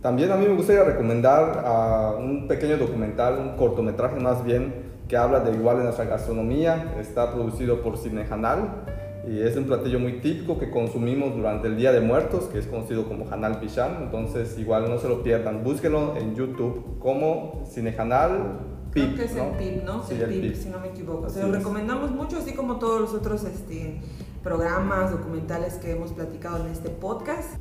También 0.00 0.32
a 0.32 0.36
mí 0.36 0.46
me 0.46 0.56
gustaría 0.56 0.82
recomendar 0.82 1.64
uh, 1.64 2.20
un 2.20 2.48
pequeño 2.48 2.76
documental, 2.78 3.38
un 3.38 3.56
cortometraje 3.56 4.18
más 4.18 4.44
bien, 4.44 4.90
que 5.06 5.16
habla 5.16 5.38
de 5.38 5.52
igual 5.52 5.76
en 5.76 5.84
nuestra 5.84 6.04
gastronomía. 6.04 6.96
Está 6.98 7.32
producido 7.32 7.80
por 7.80 7.96
Cinejanal 7.96 8.84
y 9.28 9.40
es 9.40 9.56
un 9.56 9.64
platillo 9.64 10.00
muy 10.00 10.20
típico 10.20 10.58
que 10.58 10.70
consumimos 10.70 11.36
durante 11.36 11.68
el 11.68 11.76
Día 11.76 11.92
de 11.92 12.00
Muertos, 12.00 12.44
que 12.46 12.58
es 12.58 12.66
conocido 12.66 13.06
como 13.06 13.30
Hanal 13.30 13.60
Pichán. 13.60 14.02
Entonces, 14.02 14.58
igual 14.58 14.88
no 14.88 14.98
se 14.98 15.08
lo 15.08 15.22
pierdan. 15.22 15.62
Búsquenlo 15.62 16.16
en 16.16 16.34
YouTube 16.34 16.98
como 16.98 17.62
Cinejanal 17.72 18.58
Pip. 18.92 19.14
Creo 19.14 19.16
que 19.16 19.24
es 19.24 19.36
el 19.36 19.50
Pip, 19.52 19.84
¿no? 19.84 20.04
Sí, 20.04 20.14
el, 20.20 20.40
Pip, 20.40 20.56
si 20.56 20.68
no 20.70 20.80
me 20.80 20.88
equivoco. 20.88 21.28
Se 21.28 21.42
lo 21.42 21.52
recomendamos 21.52 22.10
mucho, 22.10 22.38
así 22.38 22.52
como 22.52 22.76
todos 22.76 23.00
los 23.00 23.14
otros 23.14 23.44
este, 23.44 24.00
programas, 24.42 25.12
documentales 25.12 25.74
que 25.74 25.92
hemos 25.92 26.12
platicado 26.12 26.64
en 26.66 26.72
este 26.72 26.90
podcast. 26.90 27.54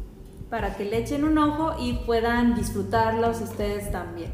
Para 0.50 0.76
que 0.76 0.84
le 0.84 0.98
echen 0.98 1.24
un 1.24 1.38
ojo 1.38 1.76
y 1.80 1.94
puedan 2.06 2.56
disfrutarlos 2.56 3.40
ustedes 3.40 3.92
también. 3.92 4.32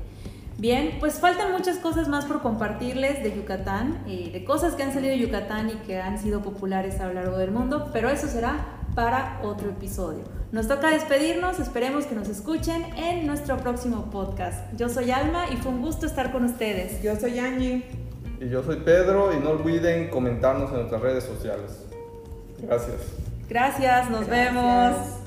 Bien, 0.60 0.98
pues 1.00 1.20
faltan 1.20 1.52
muchas 1.52 1.78
cosas 1.78 2.08
más 2.08 2.26
por 2.26 2.42
compartirles 2.42 3.22
de 3.22 3.36
Yucatán, 3.36 4.04
eh, 4.08 4.32
de 4.34 4.44
cosas 4.44 4.74
que 4.74 4.82
han 4.82 4.92
salido 4.92 5.14
de 5.14 5.20
Yucatán 5.20 5.70
y 5.70 5.74
que 5.86 6.02
han 6.02 6.18
sido 6.18 6.42
populares 6.42 7.00
a 7.00 7.06
lo 7.06 7.14
largo 7.14 7.38
del 7.38 7.52
mundo, 7.52 7.90
pero 7.94 8.10
eso 8.10 8.28
será 8.28 8.66
para 8.96 9.40
otro 9.44 9.70
episodio. 9.70 10.24
Nos 10.52 10.68
toca 10.68 10.90
despedirnos, 10.90 11.60
esperemos 11.60 12.08
que 12.08 12.16
nos 12.16 12.28
escuchen 12.28 12.84
en 12.98 13.28
nuestro 13.28 13.58
próximo 13.58 14.10
podcast. 14.10 14.74
Yo 14.76 14.90
soy 14.90 15.12
Alma 15.12 15.46
y 15.54 15.58
fue 15.58 15.72
un 15.72 15.84
gusto 15.84 16.08
estar 16.08 16.32
con 16.32 16.46
ustedes. 16.46 17.04
Yo 17.04 17.16
soy 17.16 17.38
Angie. 17.38 17.86
Y 18.42 18.50
yo 18.50 18.64
soy 18.64 18.78
Pedro 18.78 19.32
y 19.34 19.40
no 19.40 19.52
olviden 19.52 20.10
comentarnos 20.10 20.72
en 20.72 20.78
nuestras 20.78 21.02
redes 21.02 21.24
sociales. 21.26 21.86
Gracias. 22.64 22.98
Gracias, 23.48 24.10
nos 24.10 24.28
vemos. 24.28 25.27